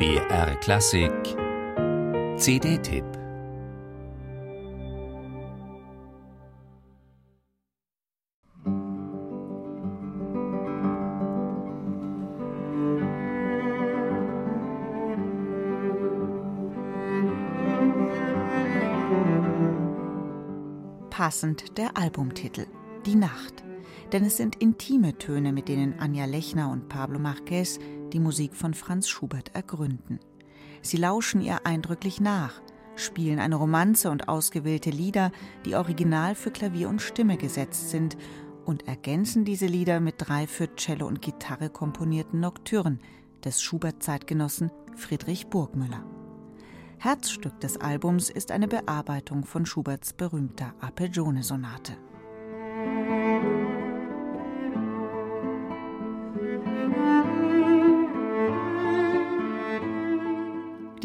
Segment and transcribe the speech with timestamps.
[0.00, 1.12] BR Klassik.
[2.38, 3.04] CD-Tipp
[21.10, 22.64] Passend der Albumtitel
[23.04, 23.62] Die Nacht
[24.12, 27.78] denn es sind intime Töne, mit denen Anja Lechner und Pablo Marquez
[28.12, 30.18] die Musik von Franz Schubert ergründen.
[30.82, 32.60] Sie lauschen ihr eindrücklich nach,
[32.96, 35.32] spielen eine Romanze und ausgewählte Lieder,
[35.64, 38.16] die original für Klavier und Stimme gesetzt sind,
[38.66, 43.00] und ergänzen diese Lieder mit drei für Cello und Gitarre komponierten Nocturnen
[43.44, 46.04] des Schubert-Zeitgenossen Friedrich Burgmüller.
[46.98, 51.96] Herzstück des Albums ist eine Bearbeitung von Schuberts berühmter Arpeggione-Sonate.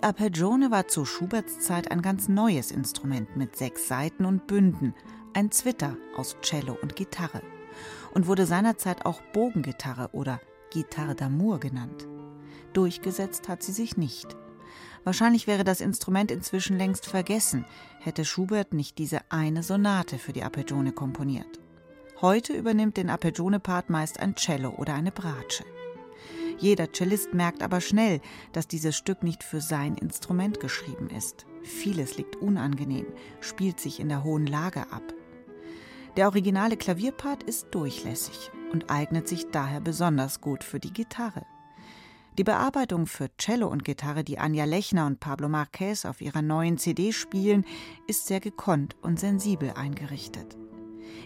[0.00, 4.94] Die Arpeggione war zu Schuberts Zeit ein ganz neues Instrument mit sechs Saiten und Bünden,
[5.34, 7.42] ein Zwitter aus Cello und Gitarre
[8.14, 12.08] und wurde seinerzeit auch Bogengitarre oder Gitarre d'amour genannt.
[12.72, 14.38] Durchgesetzt hat sie sich nicht.
[15.04, 17.66] Wahrscheinlich wäre das Instrument inzwischen längst vergessen,
[17.98, 21.60] hätte Schubert nicht diese eine Sonate für die Arpeggione komponiert.
[22.22, 25.64] Heute übernimmt den Arpeggione-Part meist ein Cello oder eine Bratsche.
[26.60, 28.20] Jeder Cellist merkt aber schnell,
[28.52, 31.46] dass dieses Stück nicht für sein Instrument geschrieben ist.
[31.62, 33.06] Vieles liegt unangenehm,
[33.40, 35.02] spielt sich in der hohen Lage ab.
[36.16, 41.46] Der originale Klavierpart ist durchlässig und eignet sich daher besonders gut für die Gitarre.
[42.36, 46.76] Die Bearbeitung für Cello und Gitarre, die Anja Lechner und Pablo Marquez auf ihrer neuen
[46.76, 47.64] CD spielen,
[48.06, 50.58] ist sehr gekonnt und sensibel eingerichtet.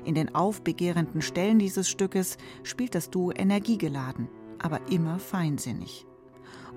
[0.05, 4.29] In den aufbegehrenden Stellen dieses Stückes spielt das Duo energiegeladen
[4.65, 6.07] aber immer feinsinnig.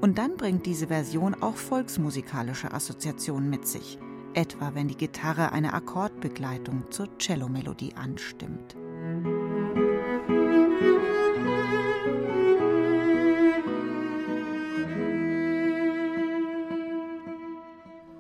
[0.02, 3.98] Und dann bringt diese Version auch volksmusikalische Assoziationen mit sich,
[4.34, 8.76] etwa wenn die Gitarre eine Akkordbegleitung zur Cellomelodie anstimmt.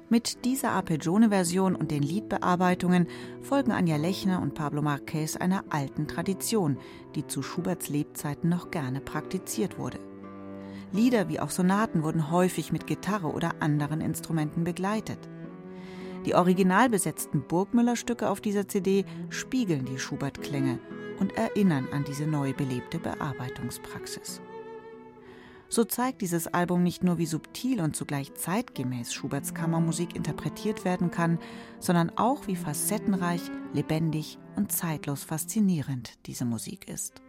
[0.09, 3.07] Mit dieser Arpeggione-Version und den Liedbearbeitungen
[3.41, 6.77] folgen Anja Lechner und Pablo Marquez einer alten Tradition,
[7.15, 9.99] die zu Schuberts Lebzeiten noch gerne praktiziert wurde.
[10.93, 15.19] Lieder wie auch Sonaten wurden häufig mit Gitarre oder anderen Instrumenten begleitet.
[16.25, 20.79] Die original besetzten Burgmüller-Stücke auf dieser CD spiegeln die Schubert-Klänge
[21.19, 24.39] und erinnern an diese neu belebte Bearbeitungspraxis.
[25.69, 31.11] So zeigt dieses Album nicht nur, wie subtil und zugleich zeitgemäß Schuberts Kammermusik interpretiert werden
[31.11, 31.39] kann,
[31.79, 33.41] sondern auch, wie facettenreich,
[33.73, 37.21] lebendig und zeitlos faszinierend diese Musik ist.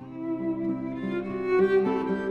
[0.00, 2.23] Musik